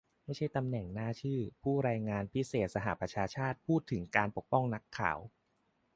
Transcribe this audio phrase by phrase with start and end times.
[0.25, 5.19] ไม่ใช่ตำแหน่งหน้าชื่อ ผู้รายงานพิเศษสหประชาชาติพูดถึงการปกป้องนักข่าว